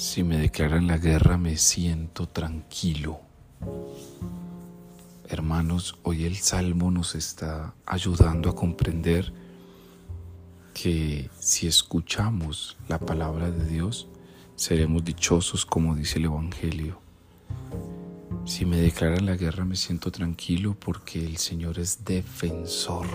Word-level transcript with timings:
Si 0.00 0.24
me 0.24 0.38
declaran 0.38 0.86
la 0.86 0.96
guerra 0.96 1.36
me 1.36 1.58
siento 1.58 2.26
tranquilo. 2.26 3.20
Hermanos, 5.28 5.98
hoy 6.04 6.24
el 6.24 6.36
Salmo 6.38 6.90
nos 6.90 7.14
está 7.14 7.74
ayudando 7.84 8.48
a 8.48 8.56
comprender 8.56 9.30
que 10.72 11.28
si 11.38 11.66
escuchamos 11.66 12.78
la 12.88 12.98
palabra 12.98 13.50
de 13.50 13.66
Dios, 13.66 14.08
seremos 14.56 15.04
dichosos 15.04 15.66
como 15.66 15.94
dice 15.94 16.18
el 16.18 16.24
Evangelio. 16.24 16.98
Si 18.46 18.64
me 18.64 18.78
declaran 18.78 19.26
la 19.26 19.36
guerra 19.36 19.66
me 19.66 19.76
siento 19.76 20.10
tranquilo 20.10 20.74
porque 20.80 21.22
el 21.22 21.36
Señor 21.36 21.78
es 21.78 22.06
defensor. 22.06 23.06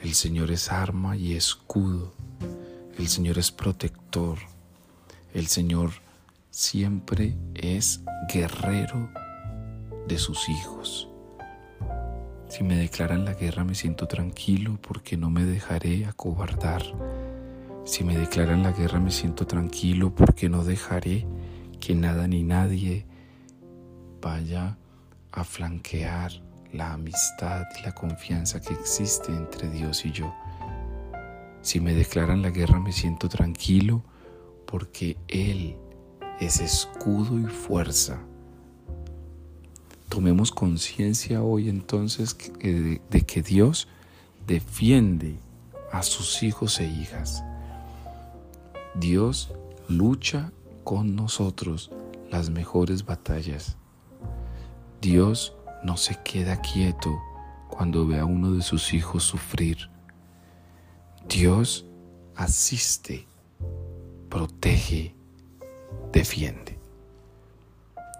El 0.00 0.14
Señor 0.14 0.50
es 0.50 0.72
arma 0.72 1.18
y 1.18 1.34
escudo. 1.34 2.14
El 2.96 3.08
Señor 3.08 3.36
es 3.38 3.52
protector. 3.52 4.38
El 5.34 5.46
Señor 5.46 5.90
siempre 6.50 7.36
es 7.54 8.02
guerrero 8.32 9.10
de 10.06 10.18
sus 10.18 10.48
hijos. 10.48 11.08
Si 12.48 12.64
me 12.64 12.76
declaran 12.76 13.26
la 13.26 13.34
guerra 13.34 13.62
me 13.62 13.74
siento 13.74 14.06
tranquilo 14.06 14.78
porque 14.80 15.18
no 15.18 15.28
me 15.28 15.44
dejaré 15.44 16.06
acobardar. 16.06 16.82
Si 17.84 18.04
me 18.04 18.16
declaran 18.16 18.62
la 18.62 18.72
guerra 18.72 19.00
me 19.00 19.10
siento 19.10 19.46
tranquilo 19.46 20.14
porque 20.14 20.48
no 20.48 20.64
dejaré 20.64 21.26
que 21.78 21.94
nada 21.94 22.26
ni 22.26 22.42
nadie 22.42 23.04
vaya 24.22 24.78
a 25.30 25.44
flanquear 25.44 26.32
la 26.72 26.94
amistad 26.94 27.66
y 27.78 27.82
la 27.82 27.94
confianza 27.94 28.60
que 28.60 28.72
existe 28.72 29.30
entre 29.30 29.68
Dios 29.68 30.06
y 30.06 30.12
yo. 30.12 30.34
Si 31.60 31.80
me 31.80 31.94
declaran 31.94 32.40
la 32.40 32.50
guerra 32.50 32.80
me 32.80 32.92
siento 32.92 33.28
tranquilo 33.28 34.02
porque 34.68 35.16
Él 35.28 35.76
es 36.40 36.60
escudo 36.60 37.38
y 37.40 37.44
fuerza. 37.44 38.20
Tomemos 40.10 40.52
conciencia 40.52 41.42
hoy 41.42 41.70
entonces 41.70 42.36
de, 42.60 43.00
de 43.08 43.20
que 43.22 43.42
Dios 43.42 43.88
defiende 44.46 45.38
a 45.90 46.02
sus 46.02 46.42
hijos 46.42 46.80
e 46.80 46.86
hijas. 46.86 47.42
Dios 48.94 49.52
lucha 49.88 50.52
con 50.84 51.16
nosotros 51.16 51.90
las 52.30 52.50
mejores 52.50 53.06
batallas. 53.06 53.78
Dios 55.00 55.54
no 55.82 55.96
se 55.96 56.18
queda 56.22 56.60
quieto 56.60 57.18
cuando 57.70 58.06
ve 58.06 58.18
a 58.18 58.26
uno 58.26 58.52
de 58.52 58.62
sus 58.62 58.92
hijos 58.92 59.24
sufrir. 59.24 59.88
Dios 61.26 61.86
asiste 62.34 63.28
protege, 64.28 65.14
defiende. 66.12 66.78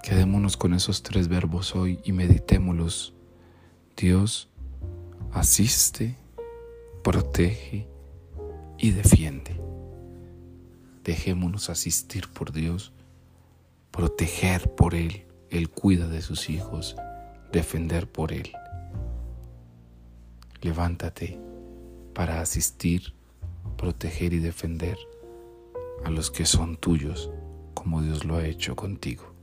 Quedémonos 0.02 0.56
con 0.56 0.74
esos 0.74 1.02
tres 1.02 1.28
verbos 1.28 1.74
hoy 1.74 2.00
y 2.04 2.12
meditémoslos. 2.12 3.14
Dios 3.96 4.48
asiste, 5.32 6.16
protege 7.02 7.86
y 8.78 8.92
defiende. 8.92 9.60
Dejémonos 11.04 11.68
asistir 11.68 12.28
por 12.28 12.52
Dios, 12.52 12.92
proteger 13.90 14.74
por 14.74 14.94
Él. 14.94 15.24
Él 15.50 15.70
cuida 15.70 16.08
de 16.08 16.22
sus 16.22 16.50
hijos, 16.50 16.96
defender 17.52 18.10
por 18.10 18.32
Él. 18.32 18.52
Levántate 20.60 21.38
para 22.14 22.40
asistir, 22.40 23.14
proteger 23.76 24.32
y 24.32 24.38
defender 24.38 24.98
a 26.04 26.10
los 26.10 26.30
que 26.30 26.46
son 26.46 26.76
tuyos, 26.76 27.30
como 27.74 28.02
Dios 28.02 28.24
lo 28.24 28.36
ha 28.36 28.46
hecho 28.46 28.76
contigo. 28.76 29.37